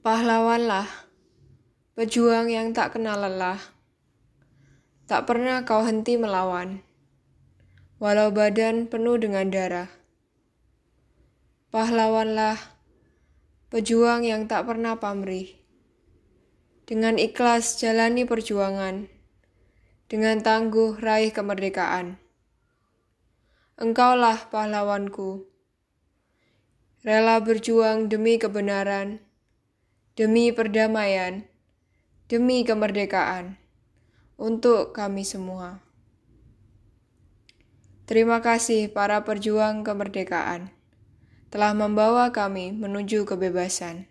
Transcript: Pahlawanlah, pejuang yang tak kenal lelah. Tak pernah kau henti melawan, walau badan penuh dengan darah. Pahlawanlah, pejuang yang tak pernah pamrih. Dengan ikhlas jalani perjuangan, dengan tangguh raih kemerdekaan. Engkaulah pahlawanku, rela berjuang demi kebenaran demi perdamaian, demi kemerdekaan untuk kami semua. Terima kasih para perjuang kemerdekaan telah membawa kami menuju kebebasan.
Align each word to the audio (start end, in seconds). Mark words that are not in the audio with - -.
Pahlawanlah, 0.00 0.88
pejuang 1.92 2.48
yang 2.48 2.72
tak 2.72 2.96
kenal 2.96 3.20
lelah. 3.20 3.60
Tak 5.04 5.28
pernah 5.28 5.60
kau 5.68 5.84
henti 5.84 6.16
melawan, 6.16 6.80
walau 8.00 8.32
badan 8.32 8.88
penuh 8.88 9.20
dengan 9.20 9.52
darah. 9.52 9.92
Pahlawanlah, 11.68 12.56
pejuang 13.68 14.24
yang 14.24 14.48
tak 14.48 14.72
pernah 14.72 14.96
pamrih. 14.96 15.52
Dengan 16.88 17.20
ikhlas 17.20 17.76
jalani 17.76 18.24
perjuangan, 18.24 19.04
dengan 20.08 20.40
tangguh 20.40 20.96
raih 20.96 21.28
kemerdekaan. 21.28 22.16
Engkaulah 23.76 24.48
pahlawanku, 24.48 25.44
rela 27.04 27.36
berjuang 27.44 28.08
demi 28.08 28.40
kebenaran 28.40 29.28
demi 30.18 30.50
perdamaian, 30.50 31.46
demi 32.26 32.66
kemerdekaan 32.66 33.58
untuk 34.40 34.96
kami 34.96 35.22
semua. 35.22 35.84
Terima 38.10 38.42
kasih 38.42 38.90
para 38.90 39.22
perjuang 39.22 39.86
kemerdekaan 39.86 40.74
telah 41.50 41.74
membawa 41.74 42.30
kami 42.34 42.74
menuju 42.74 43.26
kebebasan. 43.26 44.10